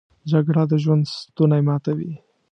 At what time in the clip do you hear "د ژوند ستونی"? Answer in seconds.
0.71-1.61